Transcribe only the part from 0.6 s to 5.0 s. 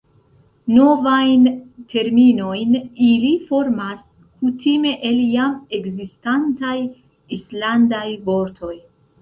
Novajn terminojn ili formas kutime